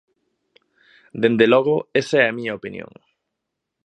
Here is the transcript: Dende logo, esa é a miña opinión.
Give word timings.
Dende 1.21 1.45
logo, 1.53 1.75
esa 2.01 2.17
é 2.23 2.25
a 2.27 2.35
miña 2.37 2.57
opinión. 2.59 2.91